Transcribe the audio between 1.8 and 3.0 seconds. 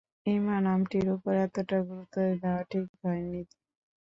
গুরুত্ব দেয়া ঠিক